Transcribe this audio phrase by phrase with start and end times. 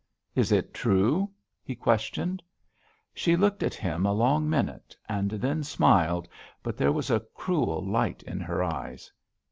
[0.33, 1.29] "Is it true?"
[1.63, 2.41] he questioned.
[3.13, 6.27] She looked at him a long minute, and then smiled,
[6.63, 9.11] but there was a cruel light in her eyes.